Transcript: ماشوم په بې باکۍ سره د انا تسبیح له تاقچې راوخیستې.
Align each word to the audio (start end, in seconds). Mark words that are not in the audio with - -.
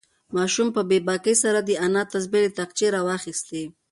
ماشوم 0.35 0.67
په 0.75 0.81
بې 0.89 0.97
باکۍ 1.07 1.35
سره 1.43 1.59
د 1.63 1.69
انا 1.85 2.03
تسبیح 2.13 2.41
له 2.45 2.51
تاقچې 2.57 2.87
راوخیستې. 2.95 3.63